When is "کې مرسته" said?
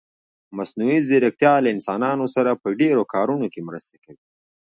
3.53-3.95